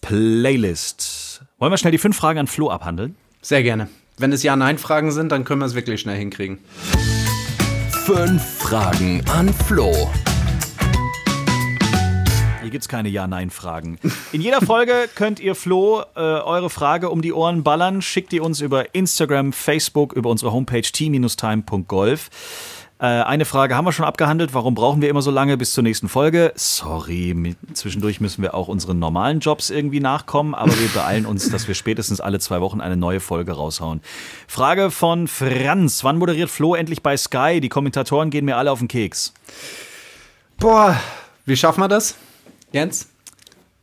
[0.00, 1.42] Playlist.
[1.58, 3.16] Wollen wir schnell die fünf Fragen an Flo abhandeln?
[3.42, 3.90] Sehr gerne.
[4.16, 6.58] Wenn es Ja-Nein-Fragen sind, dann können wir es wirklich schnell hinkriegen.
[8.06, 10.10] Fünf Fragen an Flo.
[12.70, 13.98] Hier gibt es keine Ja-Nein-Fragen.
[14.30, 18.00] In jeder Folge könnt ihr Flo äh, eure Frage um die Ohren ballern.
[18.00, 22.30] Schickt ihr uns über Instagram, Facebook, über unsere Homepage t-time.golf.
[23.00, 24.54] Äh, eine Frage haben wir schon abgehandelt.
[24.54, 26.52] Warum brauchen wir immer so lange bis zur nächsten Folge?
[26.54, 31.66] Sorry, zwischendurch müssen wir auch unseren normalen Jobs irgendwie nachkommen, aber wir beeilen uns, dass
[31.66, 34.00] wir spätestens alle zwei Wochen eine neue Folge raushauen.
[34.46, 36.04] Frage von Franz.
[36.04, 37.60] Wann moderiert Flo endlich bei Sky?
[37.60, 39.34] Die Kommentatoren gehen mir alle auf den Keks.
[40.58, 41.00] Boah,
[41.46, 42.14] wie schaffen wir das?
[42.72, 43.08] Jens?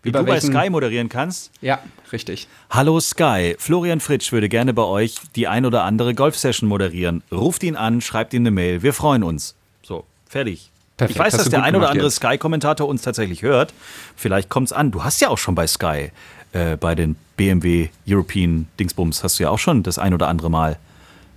[0.03, 1.51] Wie du bei welchen- Sky moderieren kannst?
[1.61, 1.79] Ja,
[2.11, 2.47] richtig.
[2.69, 7.23] Hallo Sky, Florian Fritsch würde gerne bei euch die ein oder andere Golf-Session moderieren.
[7.31, 9.55] Ruft ihn an, schreibt ihm eine Mail, wir freuen uns.
[9.83, 10.71] So, fertig.
[10.95, 12.09] Perfekt, ich weiß, hast dass der ein oder andere.
[12.09, 13.73] Sky-Kommentator uns tatsächlich hört.
[14.15, 14.91] Vielleicht kommt's an.
[14.91, 16.11] Du hast ja auch schon bei Sky,
[16.53, 20.49] äh, bei den BMW European Dingsbums, hast du ja auch schon das ein oder andere
[20.49, 20.77] Mal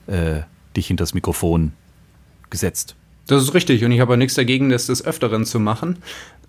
[0.06, 0.40] äh,
[0.76, 1.72] dich hinter das Mikrofon
[2.48, 2.94] gesetzt.
[3.30, 5.98] Das ist richtig und ich habe auch nichts dagegen, das des Öfteren zu machen.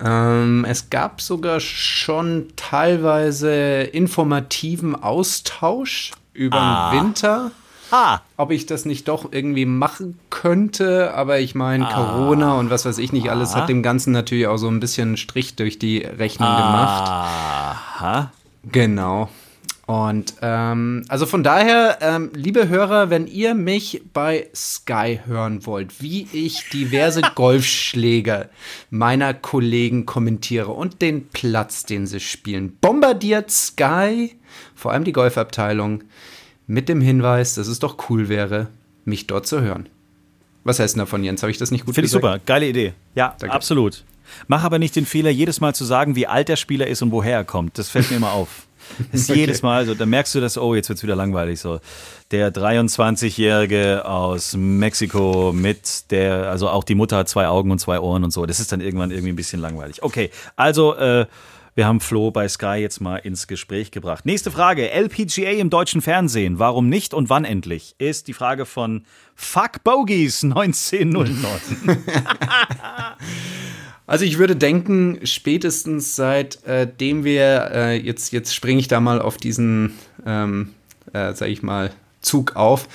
[0.04, 7.52] Ähm, es gab sogar schon teilweise informativen Austausch über den Winter.
[7.92, 12.84] Ah, Ob ich das nicht doch irgendwie machen könnte, aber ich meine, Corona und was
[12.86, 15.98] weiß ich nicht alles hat dem Ganzen natürlich auch so ein bisschen Strich durch die
[15.98, 17.08] Rechnung gemacht.
[17.08, 18.32] aha.
[18.64, 19.28] Genau.
[19.92, 26.00] Und ähm, also von daher, ähm, liebe Hörer, wenn ihr mich bei Sky hören wollt,
[26.00, 28.48] wie ich diverse Golfschläge
[28.88, 34.34] meiner Kollegen kommentiere und den Platz, den sie spielen, bombardiert Sky,
[34.74, 36.04] vor allem die Golfabteilung,
[36.66, 38.68] mit dem Hinweis, dass es doch cool wäre,
[39.04, 39.90] mich dort zu hören.
[40.64, 41.42] Was heißt denn davon, Jens?
[41.42, 42.94] Habe ich das nicht gut Finde ich super, geile Idee.
[43.14, 43.54] Ja, Danke.
[43.54, 44.04] absolut.
[44.46, 47.12] Mach aber nicht den Fehler, jedes Mal zu sagen, wie alt der Spieler ist und
[47.12, 47.76] woher er kommt.
[47.76, 48.66] Das fällt mir immer auf.
[49.10, 49.94] Das ist jedes Mal so.
[49.94, 51.60] Dann merkst du das, oh, jetzt wird es wieder langweilig.
[51.60, 51.80] So.
[52.30, 58.00] Der 23-Jährige aus Mexiko mit der, also auch die Mutter hat zwei Augen und zwei
[58.00, 58.46] Ohren und so.
[58.46, 60.02] Das ist dann irgendwann irgendwie ein bisschen langweilig.
[60.02, 61.26] Okay, also äh,
[61.74, 64.26] wir haben Flo bei Sky jetzt mal ins Gespräch gebracht.
[64.26, 64.90] Nächste Frage.
[64.90, 66.58] LPGA im deutschen Fernsehen.
[66.58, 67.94] Warum nicht und wann endlich?
[67.98, 71.60] Ist die Frage von Fuck Bogies 1909.
[74.06, 79.36] Also ich würde denken, spätestens seitdem wir, äh, jetzt, jetzt springe ich da mal auf
[79.36, 79.92] diesen,
[80.26, 80.70] ähm,
[81.12, 82.88] äh, sag ich mal, Zug auf.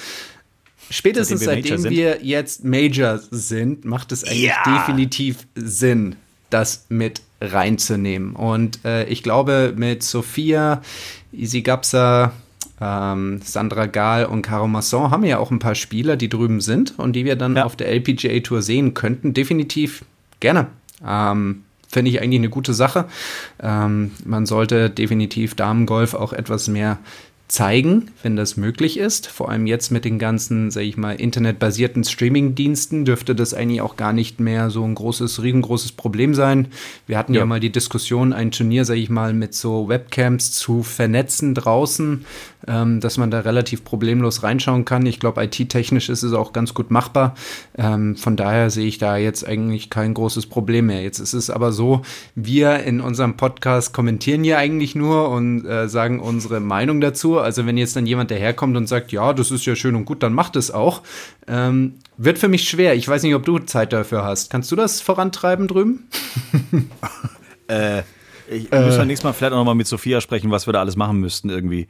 [0.89, 6.15] Spätestens Seitdem wir seitdem wir, jetzt Major sind, macht es eigentlich definitiv Sinn,
[6.49, 8.35] das mit reinzunehmen.
[8.35, 10.81] Und äh, ich glaube, mit Sophia,
[11.33, 12.31] Isi Gapsa,
[12.79, 16.61] ähm, Sandra Gahl und Caro Masson haben wir ja auch ein paar Spieler, die drüben
[16.61, 17.65] sind und die wir dann Ja.
[17.65, 19.33] auf der LPGA Tour sehen könnten.
[19.33, 20.05] Definitiv
[20.39, 20.67] gerne.
[21.05, 23.05] Ähm, Finde ich eigentlich eine gute Sache.
[23.63, 26.97] Ähm, man sollte definitiv Damengolf auch etwas mehr
[27.47, 29.27] zeigen, wenn das möglich ist.
[29.27, 33.95] Vor allem jetzt mit den ganzen, sag ich mal, internetbasierten Streaming-Diensten dürfte das eigentlich auch
[33.95, 36.67] gar nicht mehr so ein großes, riesengroßes Problem sein.
[37.07, 37.45] Wir hatten ja, Ja.
[37.45, 42.25] mal die Diskussion, ein Turnier, sag ich mal, mit so Webcams zu vernetzen draußen.
[42.67, 45.05] Ähm, dass man da relativ problemlos reinschauen kann.
[45.05, 47.35] Ich glaube, IT-technisch ist es auch ganz gut machbar.
[47.77, 51.01] Ähm, von daher sehe ich da jetzt eigentlich kein großes Problem mehr.
[51.01, 52.01] Jetzt ist es aber so,
[52.35, 57.39] wir in unserem Podcast kommentieren ja eigentlich nur und äh, sagen unsere Meinung dazu.
[57.39, 60.23] Also wenn jetzt dann jemand daherkommt und sagt, ja, das ist ja schön und gut,
[60.23, 61.01] dann macht es auch.
[61.47, 62.95] Ähm, wird für mich schwer.
[62.95, 64.49] Ich weiß nicht, ob du Zeit dafür hast.
[64.49, 66.07] Kannst du das vorantreiben drüben?
[67.67, 68.01] äh,
[68.49, 70.79] ich äh, muss nächstes Mal vielleicht auch noch mal mit Sophia sprechen, was wir da
[70.79, 71.87] alles machen müssten irgendwie.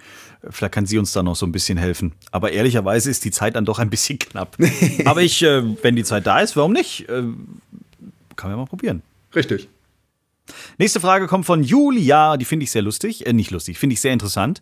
[0.50, 2.14] Vielleicht kann sie uns da noch so ein bisschen helfen.
[2.32, 4.58] Aber ehrlicherweise ist die Zeit dann doch ein bisschen knapp.
[5.06, 7.10] Aber ich, äh, wenn die Zeit da ist, warum nicht?
[7.10, 7.24] Äh,
[8.36, 9.02] kann man ja mal probieren.
[9.36, 9.68] Richtig.
[10.78, 14.02] Nächste Frage kommt von Julia, die finde ich sehr lustig, äh, nicht lustig, finde ich
[14.02, 14.62] sehr interessant.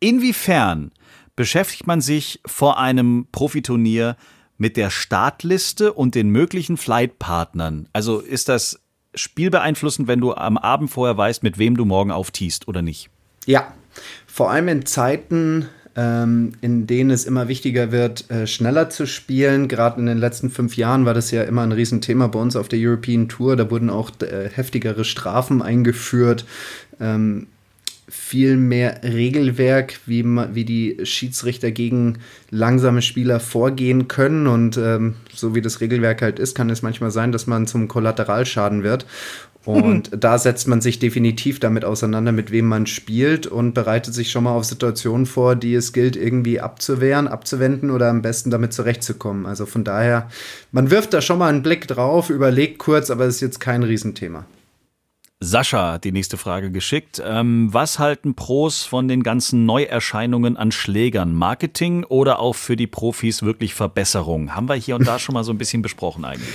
[0.00, 0.92] Inwiefern
[1.36, 4.16] beschäftigt man sich vor einem Profiturnier
[4.56, 7.88] mit der Startliste und den möglichen Flightpartnern?
[7.92, 8.80] Also ist das
[9.18, 13.10] spielbeeinflussend, wenn du am Abend vorher weißt, mit wem du morgen auftiest oder nicht?
[13.46, 13.72] Ja,
[14.26, 19.66] vor allem in Zeiten, ähm, in denen es immer wichtiger wird, äh, schneller zu spielen.
[19.68, 22.68] Gerade in den letzten fünf Jahren war das ja immer ein Riesenthema bei uns auf
[22.68, 23.56] der European Tour.
[23.56, 26.44] Da wurden auch äh, heftigere Strafen eingeführt.
[27.00, 27.48] Ähm,
[28.08, 32.18] viel mehr Regelwerk, wie, wie die Schiedsrichter gegen
[32.50, 34.46] langsame Spieler vorgehen können.
[34.46, 37.86] Und ähm, so wie das Regelwerk halt ist, kann es manchmal sein, dass man zum
[37.86, 39.06] Kollateralschaden wird.
[39.64, 40.20] Und mhm.
[40.20, 44.44] da setzt man sich definitiv damit auseinander, mit wem man spielt und bereitet sich schon
[44.44, 49.44] mal auf Situationen vor, die es gilt, irgendwie abzuwehren, abzuwenden oder am besten damit zurechtzukommen.
[49.44, 50.30] Also von daher,
[50.72, 53.82] man wirft da schon mal einen Blick drauf, überlegt kurz, aber es ist jetzt kein
[53.82, 54.46] Riesenthema.
[55.40, 57.22] Sascha hat die nächste Frage geschickt.
[57.24, 61.32] Ähm, was halten Pros von den ganzen Neuerscheinungen an Schlägern?
[61.32, 64.56] Marketing oder auch für die Profis wirklich Verbesserung?
[64.56, 66.48] Haben wir hier und da schon mal so ein bisschen besprochen eigentlich.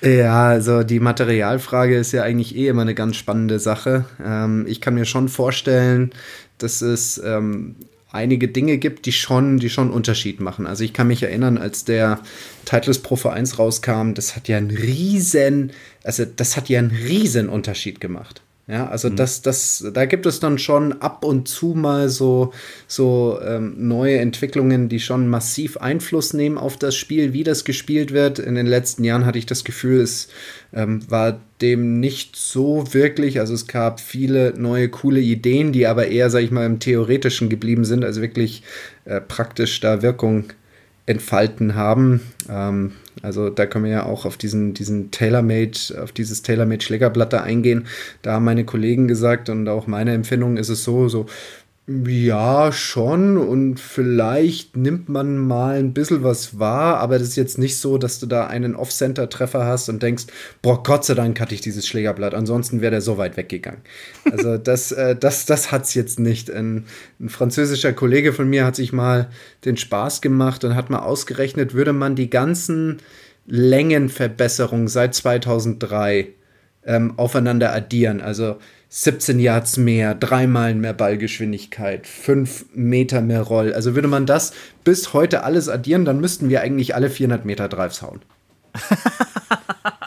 [0.00, 4.06] Ja, also die Materialfrage ist ja eigentlich eh immer eine ganz spannende Sache.
[4.24, 6.12] Ähm, ich kann mir schon vorstellen,
[6.56, 7.76] dass es ähm,
[8.12, 10.66] einige Dinge gibt, die schon, die schon Unterschied machen.
[10.66, 12.20] Also ich kann mich erinnern, als der
[12.64, 15.72] Titles Pro V1 rauskam, das hat ja einen riesen,
[16.04, 18.42] also das hat ja einen riesen Unterschied gemacht.
[18.70, 19.16] Ja, also mhm.
[19.16, 22.52] das, das, da gibt es dann schon ab und zu mal so,
[22.86, 28.12] so ähm, neue Entwicklungen, die schon massiv Einfluss nehmen auf das Spiel, wie das gespielt
[28.12, 28.38] wird.
[28.38, 30.28] In den letzten Jahren hatte ich das Gefühl, es
[30.72, 33.40] ähm, war dem nicht so wirklich.
[33.40, 37.48] Also es gab viele neue coole Ideen, die aber eher, sag ich mal, im Theoretischen
[37.48, 38.62] geblieben sind, also wirklich
[39.04, 40.44] äh, praktisch da Wirkung
[41.06, 42.20] entfalten haben.
[42.48, 42.92] Ähm,
[43.22, 46.84] also da können wir ja auch auf diesen, diesen Tailor-Made, auf dieses Tailor-Made
[47.42, 47.86] eingehen.
[48.22, 51.26] Da haben meine Kollegen gesagt und auch meine Empfindung ist es so, so,
[52.06, 53.36] ja, schon.
[53.36, 57.98] Und vielleicht nimmt man mal ein bisschen was wahr, aber das ist jetzt nicht so,
[57.98, 60.26] dass du da einen Off-Center-Treffer hast und denkst,
[60.62, 63.80] boah, Gott sei Dank hatte ich dieses Schlägerblatt, ansonsten wäre der so weit weggegangen.
[64.30, 66.48] Also das, äh, das, das hat es jetzt nicht.
[66.48, 66.84] Ein,
[67.18, 69.28] ein französischer Kollege von mir hat sich mal
[69.64, 72.98] den Spaß gemacht und hat mal ausgerechnet, würde man die ganzen
[73.46, 76.28] Längenverbesserungen seit 2003
[76.84, 78.20] ähm, aufeinander addieren.
[78.20, 78.58] Also
[78.92, 83.72] 17 Yards mehr, dreimal mehr Ballgeschwindigkeit, 5 Meter mehr Roll.
[83.72, 87.68] Also würde man das bis heute alles addieren, dann müssten wir eigentlich alle 400 Meter
[87.68, 88.20] Drives hauen.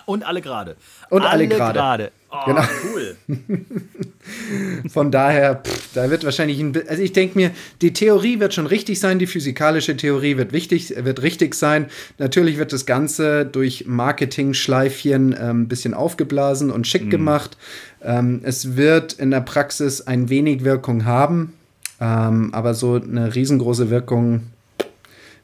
[0.05, 0.75] Und alle gerade.
[1.09, 2.11] Und alle, alle gerade.
[2.29, 2.63] Oh, genau.
[2.93, 3.15] cool.
[4.89, 8.65] Von daher, pff, da wird wahrscheinlich ein, also ich denke mir, die Theorie wird schon
[8.65, 11.87] richtig sein, die physikalische Theorie wird wichtig, wird richtig sein.
[12.17, 17.09] Natürlich wird das Ganze durch Marketing-Schleifchen ein ähm, bisschen aufgeblasen und schick mhm.
[17.11, 17.57] gemacht.
[18.01, 21.53] Ähm, es wird in der Praxis ein wenig Wirkung haben,
[22.01, 24.52] ähm, aber so eine riesengroße Wirkung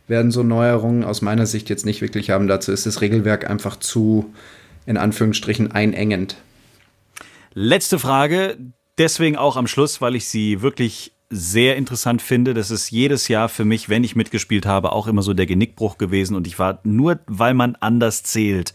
[0.09, 2.47] werden so Neuerungen aus meiner Sicht jetzt nicht wirklich haben.
[2.47, 4.33] Dazu ist das Regelwerk einfach zu,
[4.85, 6.37] in Anführungsstrichen, einengend.
[7.53, 8.57] Letzte Frage,
[8.97, 12.53] deswegen auch am Schluss, weil ich sie wirklich sehr interessant finde.
[12.53, 15.97] Das ist jedes Jahr für mich, wenn ich mitgespielt habe, auch immer so der Genickbruch
[15.97, 16.35] gewesen.
[16.35, 18.73] Und ich war nur, weil man anders zählt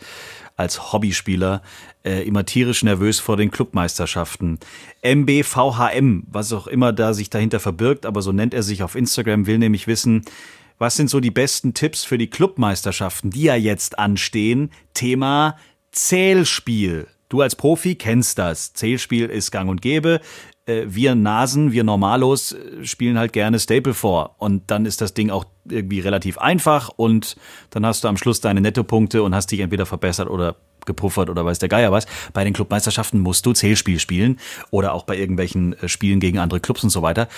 [0.57, 1.63] als Hobbyspieler,
[2.05, 4.61] äh, immer tierisch nervös vor den Clubmeisterschaften.
[5.03, 9.47] MBVHM, was auch immer da sich dahinter verbirgt, aber so nennt er sich auf Instagram,
[9.47, 10.23] will nämlich wissen,
[10.79, 14.71] was sind so die besten Tipps für die Clubmeisterschaften, die ja jetzt anstehen?
[14.93, 15.57] Thema
[15.93, 17.07] Zählspiel.
[17.29, 18.75] Du als Profi kennst das.
[18.75, 20.21] Zählspiel ist gang und gäbe.
[20.67, 24.37] Äh, wir Nasen, wir Normalos äh, spielen halt gerne Staple vor.
[24.39, 27.37] Und dann ist das Ding auch irgendwie relativ einfach und
[27.71, 30.57] dann hast du am Schluss deine Nettopunkte und hast dich entweder verbessert oder
[30.87, 32.07] gepuffert oder weiß der Geier was.
[32.33, 34.39] Bei den Clubmeisterschaften musst du Zählspiel spielen
[34.71, 37.29] oder auch bei irgendwelchen äh, Spielen gegen andere Clubs und so weiter.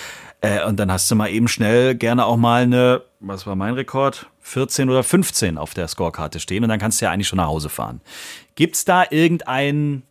[0.41, 3.73] Äh, und dann hast du mal eben schnell gerne auch mal eine, was war mein
[3.73, 4.27] Rekord?
[4.41, 7.47] 14 oder 15 auf der Scorekarte stehen und dann kannst du ja eigentlich schon nach
[7.47, 8.01] Hause fahren.
[8.55, 10.03] Gibt's da irgendeinen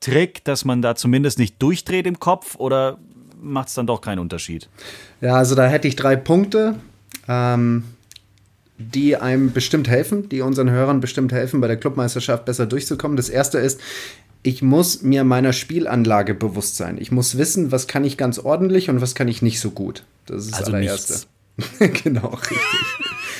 [0.00, 2.98] Trick, dass man da zumindest nicht durchdreht im Kopf oder
[3.40, 4.68] macht es dann doch keinen Unterschied?
[5.20, 6.76] Ja, also da hätte ich drei Punkte,
[7.28, 7.84] ähm,
[8.82, 13.16] die einem bestimmt helfen, die unseren Hörern bestimmt helfen, bei der Clubmeisterschaft besser durchzukommen.
[13.16, 13.80] Das erste ist,
[14.42, 16.98] ich muss mir meiner Spielanlage bewusst sein.
[16.98, 20.04] Ich muss wissen, was kann ich ganz ordentlich und was kann ich nicht so gut.
[20.26, 21.12] Das ist das also allererste.
[21.12, 21.28] Nichts.
[22.02, 22.58] genau, richtig.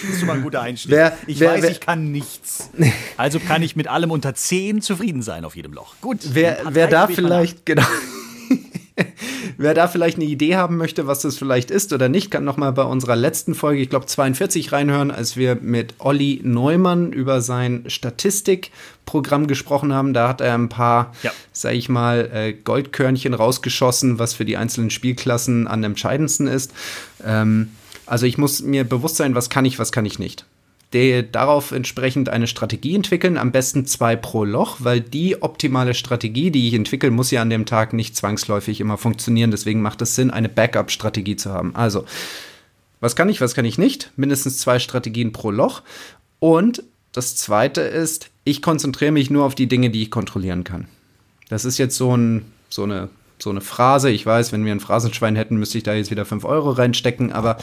[0.03, 0.91] Das ist schon mal ein guter Einstieg.
[0.91, 2.71] Wer, ich wer, weiß, wer, ich kann nichts.
[3.17, 5.95] Also kann ich mit allem unter 10 zufrieden sein auf jedem Loch.
[6.01, 6.19] Gut.
[6.33, 7.83] Wer, wer da vielleicht, genau.
[9.57, 12.57] Wer da vielleicht eine Idee haben möchte, was das vielleicht ist oder nicht, kann noch
[12.57, 17.41] mal bei unserer letzten Folge, ich glaube 42, reinhören, als wir mit Olli Neumann über
[17.41, 20.13] sein Statistikprogramm gesprochen haben.
[20.13, 21.33] Da hat er ein paar, ja.
[21.53, 26.73] sag ich mal, äh, Goldkörnchen rausgeschossen, was für die einzelnen Spielklassen am entscheidendsten ist.
[27.25, 27.71] Ähm,
[28.07, 30.45] also ich muss mir bewusst sein, was kann ich, was kann ich nicht
[30.93, 36.51] der darauf entsprechend eine Strategie entwickeln, am besten zwei pro Loch, weil die optimale Strategie,
[36.51, 39.51] die ich entwickle, muss ja an dem Tag nicht zwangsläufig immer funktionieren.
[39.51, 41.75] Deswegen macht es Sinn, eine Backup-Strategie zu haben.
[41.75, 42.05] Also,
[43.01, 44.13] was kann ich, was kann ich nicht?
[44.17, 45.83] Mindestens zwei Strategien pro Loch.
[46.39, 50.87] Und das zweite ist, ich konzentriere mich nur auf die Dinge, die ich kontrollieren kann.
[51.49, 53.09] Das ist jetzt so, ein, so eine
[53.43, 54.11] so eine Phrase.
[54.11, 57.33] Ich weiß, wenn wir ein Phrasenschwein hätten, müsste ich da jetzt wieder 5 Euro reinstecken,
[57.33, 57.59] aber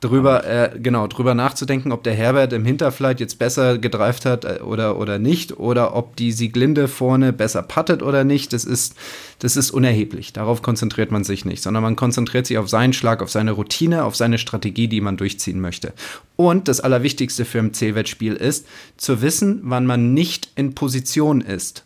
[0.00, 4.60] drüber, äh, genau, drüber nachzudenken, ob der Herbert im Hinterflight jetzt besser gedreift hat äh,
[4.62, 8.94] oder, oder nicht, oder ob die Sieglinde vorne besser puttet oder nicht, das ist,
[9.38, 10.32] das ist unerheblich.
[10.32, 14.04] Darauf konzentriert man sich nicht, sondern man konzentriert sich auf seinen Schlag, auf seine Routine,
[14.04, 15.92] auf seine Strategie, die man durchziehen möchte.
[16.36, 18.66] Und das Allerwichtigste für ein C-Wettspiel ist,
[18.96, 21.84] zu wissen, wann man nicht in Position ist.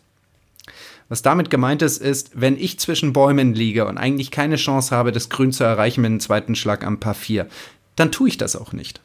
[1.07, 5.11] Was damit gemeint ist, ist, wenn ich zwischen Bäumen liege und eigentlich keine Chance habe,
[5.11, 7.47] das Grün zu erreichen mit einem zweiten Schlag am Paar 4,
[7.95, 9.01] dann tue ich das auch nicht.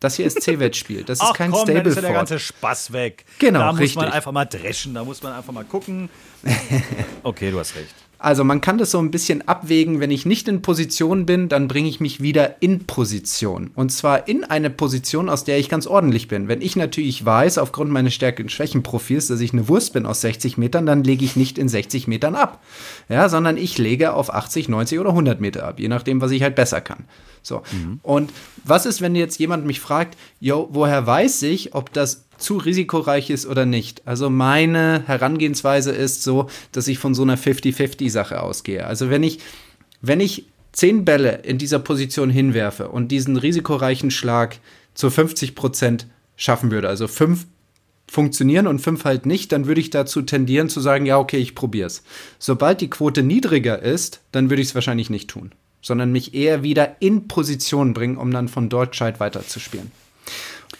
[0.00, 1.04] Das hier ist C-Wettspiel.
[1.04, 3.26] Das ist kein komm, Stable dann ist ja der ganze Spaß weg.
[3.38, 3.96] Genau, Da muss richtig.
[3.96, 6.08] man einfach mal dreschen, da muss man einfach mal gucken.
[7.22, 7.94] Okay, du hast recht.
[8.22, 11.68] Also man kann das so ein bisschen abwägen, wenn ich nicht in Position bin, dann
[11.68, 13.70] bringe ich mich wieder in Position.
[13.74, 16.46] Und zwar in eine Position, aus der ich ganz ordentlich bin.
[16.46, 20.20] Wenn ich natürlich weiß, aufgrund meines Stärken- und Schwächenprofils, dass ich eine Wurst bin aus
[20.20, 22.62] 60 Metern, dann lege ich nicht in 60 Metern ab.
[23.08, 26.42] Ja, sondern ich lege auf 80, 90 oder 100 Meter ab, je nachdem, was ich
[26.42, 27.04] halt besser kann.
[27.42, 27.62] So.
[28.02, 28.32] Und
[28.64, 33.30] was ist, wenn jetzt jemand mich fragt, yo, woher weiß ich, ob das zu risikoreich
[33.30, 34.02] ist oder nicht.
[34.06, 38.86] Also meine Herangehensweise ist so, dass ich von so einer 50-50-Sache ausgehe.
[38.86, 39.38] Also wenn ich,
[40.00, 44.58] wenn ich zehn Bälle in dieser Position hinwerfe und diesen risikoreichen Schlag
[44.94, 47.46] zu 50 Prozent schaffen würde, also fünf
[48.08, 51.54] funktionieren und fünf halt nicht, dann würde ich dazu tendieren zu sagen, ja, okay, ich
[51.54, 52.02] probier's.
[52.38, 56.64] Sobald die Quote niedriger ist, dann würde ich es wahrscheinlich nicht tun, sondern mich eher
[56.64, 59.92] wieder in Position bringen, um dann von dort gescheit weiterzuspielen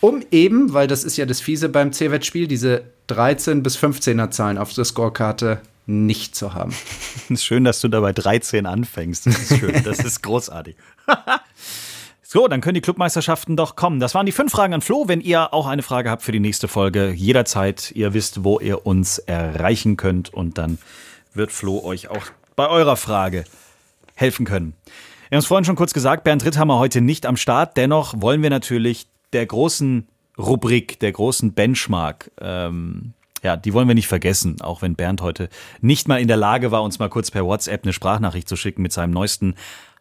[0.00, 4.58] um eben, weil das ist ja das Fiese beim C-Wettspiel, diese 13 bis 15er Zahlen
[4.58, 6.74] auf der Scorekarte nicht zu haben.
[7.36, 9.26] Schön, dass du da bei 13 anfängst.
[9.26, 10.76] Das ist schön, das ist großartig.
[12.32, 13.98] So, dann können die Clubmeisterschaften doch kommen.
[13.98, 15.08] Das waren die fünf Fragen an Flo.
[15.08, 18.86] Wenn ihr auch eine Frage habt für die nächste Folge, jederzeit, ihr wisst, wo ihr
[18.86, 20.78] uns erreichen könnt und dann
[21.34, 22.22] wird Flo euch auch
[22.54, 23.46] bei eurer Frage
[24.14, 24.74] helfen können.
[25.28, 27.76] Wir haben es vorhin schon kurz gesagt, Bernd Ritthammer heute nicht am Start.
[27.76, 33.12] Dennoch wollen wir natürlich der großen Rubrik, der großen Benchmark, ähm,
[33.42, 35.48] ja, die wollen wir nicht vergessen, auch wenn Bernd heute
[35.80, 38.82] nicht mal in der Lage war, uns mal kurz per WhatsApp eine Sprachnachricht zu schicken
[38.82, 39.54] mit seinem neuesten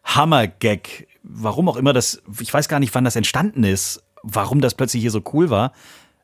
[0.04, 1.08] Hammer-Gag.
[1.22, 5.02] Warum auch immer das, ich weiß gar nicht, wann das entstanden ist, warum das plötzlich
[5.02, 5.72] hier so cool war.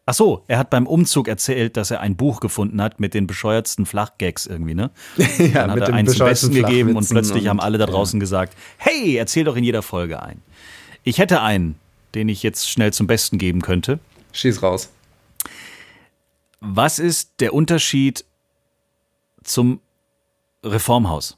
[0.08, 3.26] Ach so, er hat beim Umzug erzählt, dass er ein Buch gefunden hat mit den
[3.26, 4.90] bescheuertsten Flachgags irgendwie, ne?
[5.38, 7.86] ja, Dann hat mit er einen zum Besten gegeben und plötzlich Flachwitzen haben alle da
[7.86, 10.42] und- draußen gesagt, hey, erzähl doch in jeder Folge ein.
[11.02, 11.76] Ich hätte einen,
[12.16, 14.00] den ich jetzt schnell zum Besten geben könnte.
[14.32, 14.88] Schieß raus.
[16.60, 18.24] Was ist der Unterschied
[19.44, 19.80] zum
[20.64, 21.36] Reformhaus?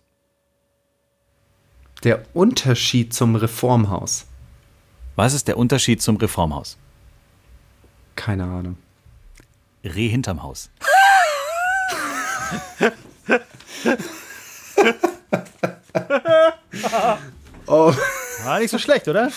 [2.04, 4.26] Der Unterschied zum Reformhaus.
[5.16, 6.78] Was ist der Unterschied zum Reformhaus?
[8.14, 8.78] Keine Ahnung.
[9.82, 10.70] Reh hinterm Haus.
[17.66, 17.92] Oh,
[18.44, 19.32] War nicht so schlecht, oder?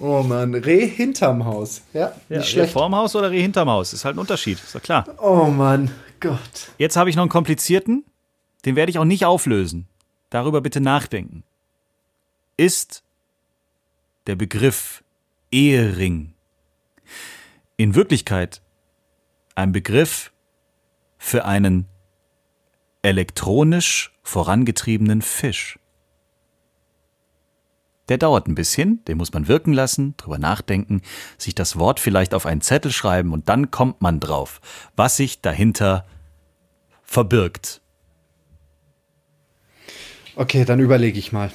[0.00, 1.82] Oh Mann, Reh hinterm Haus.
[1.92, 2.68] Ja, Ja, nicht schlecht.
[2.70, 3.92] Reformhaus oder Reh hinterm Haus?
[3.92, 5.04] Ist halt ein Unterschied, ist doch klar.
[5.20, 6.70] Oh Mann, Gott.
[6.78, 8.04] Jetzt habe ich noch einen komplizierten,
[8.64, 9.86] den werde ich auch nicht auflösen.
[10.30, 11.44] Darüber bitte nachdenken.
[12.56, 13.02] Ist
[14.26, 15.02] der Begriff
[15.50, 16.32] Ehering
[17.76, 18.62] in Wirklichkeit
[19.54, 20.32] ein Begriff
[21.18, 21.86] für einen
[23.02, 25.78] elektronisch vorangetriebenen Fisch?
[28.08, 31.00] Der dauert ein bisschen, den muss man wirken lassen, drüber nachdenken,
[31.38, 34.60] sich das Wort vielleicht auf einen Zettel schreiben und dann kommt man drauf,
[34.94, 36.04] was sich dahinter
[37.02, 37.80] verbirgt.
[40.36, 41.50] Okay, dann überlege ich mal.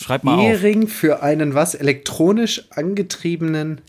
[0.00, 0.44] Schreib mal auf.
[0.44, 1.74] Ehering für einen was?
[1.74, 3.80] Elektronisch angetriebenen.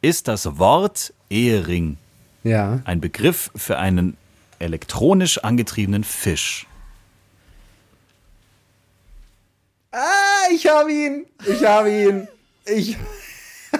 [0.00, 1.98] Ist das Wort Ehering
[2.44, 2.80] Ja.
[2.84, 4.16] ein Begriff für einen
[4.58, 6.66] elektronisch angetriebenen Fisch?
[9.92, 11.26] Ah, ich habe ihn!
[11.46, 12.28] Ich habe ihn!
[12.64, 12.96] Ich.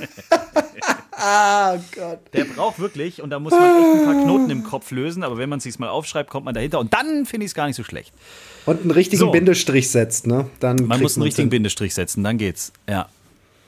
[1.13, 2.21] ah, Gott.
[2.33, 5.39] Der braucht wirklich, und da muss man echt ein paar Knoten im Kopf lösen, aber
[5.39, 7.67] wenn man es sich mal aufschreibt, kommt man dahinter und dann finde ich es gar
[7.67, 8.13] nicht so schlecht.
[8.67, 9.31] Und einen richtigen So.
[9.31, 10.51] Bindestrich setzt, ne?
[10.61, 11.51] Dann Man muss einen richtigen hin.
[11.51, 12.73] Bindestrich setzen, dann geht's.
[12.89, 13.09] Ja.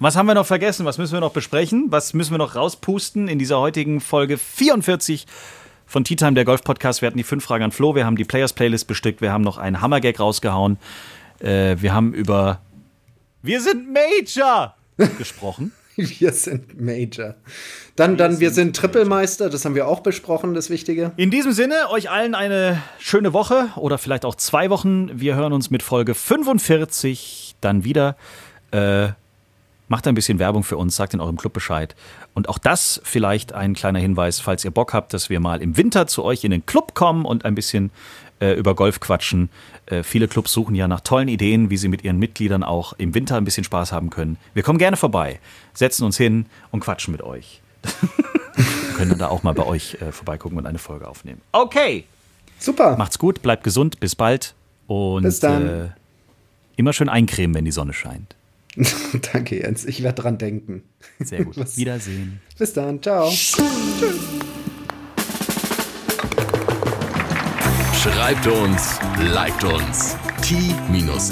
[0.00, 0.84] Was haben wir noch vergessen?
[0.84, 1.86] Was müssen wir noch besprechen?
[1.90, 5.26] Was müssen wir noch rauspusten in dieser heutigen Folge 44
[5.86, 7.00] von Tea Time, der Golf-Podcast?
[7.00, 9.56] Wir hatten die fünf Fragen an Flo, wir haben die Players-Playlist bestückt, wir haben noch
[9.56, 10.78] einen Hammergag rausgehauen.
[11.44, 12.60] Äh, wir haben über
[13.42, 14.74] Wir sind Major
[15.18, 15.72] gesprochen.
[15.96, 17.36] Wir sind Major.
[17.94, 21.12] Dann, dann, wir sind Trippelmeister, das haben wir auch besprochen, das Wichtige.
[21.16, 25.20] In diesem Sinne, euch allen eine schöne Woche oder vielleicht auch zwei Wochen.
[25.20, 28.16] Wir hören uns mit Folge 45 dann wieder.
[28.72, 29.10] Äh,
[29.94, 31.94] macht ein bisschen Werbung für uns, sagt in eurem Club Bescheid.
[32.34, 35.76] Und auch das vielleicht ein kleiner Hinweis, falls ihr Bock habt, dass wir mal im
[35.76, 37.92] Winter zu euch in den Club kommen und ein bisschen
[38.40, 39.50] äh, über Golf quatschen.
[39.86, 43.14] Äh, viele Clubs suchen ja nach tollen Ideen, wie sie mit ihren Mitgliedern auch im
[43.14, 44.36] Winter ein bisschen Spaß haben können.
[44.52, 45.38] Wir kommen gerne vorbei,
[45.74, 47.62] setzen uns hin und quatschen mit euch.
[48.56, 51.40] wir können da auch mal bei euch äh, vorbeigucken und eine Folge aufnehmen.
[51.52, 52.02] Okay.
[52.58, 52.96] Super.
[52.96, 54.54] Macht's gut, bleibt gesund, bis bald
[54.88, 55.68] und Bis dann.
[55.68, 55.88] Äh,
[56.74, 58.34] immer schön eincremen, wenn die Sonne scheint.
[59.32, 59.84] Danke, Jens.
[59.84, 60.82] Ich werde dran denken.
[61.20, 61.56] Sehr gut.
[61.58, 61.76] Was?
[61.76, 62.40] Wiedersehen.
[62.58, 63.02] Bis dann.
[63.02, 63.30] Ciao.
[68.02, 68.98] Schreibt uns,
[69.32, 70.16] liked uns.
[70.42, 71.24] t-time.golf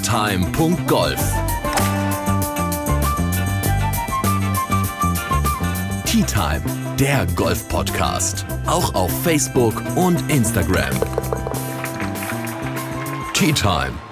[6.06, 6.62] Tea Time,
[6.98, 8.46] der Golf-Podcast.
[8.66, 10.94] Auch auf Facebook und Instagram.
[13.34, 14.11] Tea Time.